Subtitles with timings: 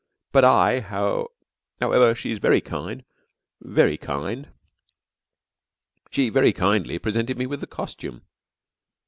[0.31, 3.05] But I however, she's very kind,
[3.61, 4.49] very kind.
[6.09, 8.23] She very kindly presented me with the costume.